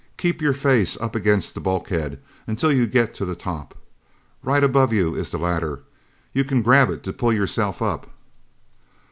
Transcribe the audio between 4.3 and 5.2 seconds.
Right above you